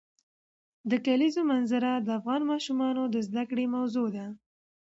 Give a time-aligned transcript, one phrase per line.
[0.89, 4.25] د کلیزو منظره د افغان ماشومانو د زده کړې موضوع ده.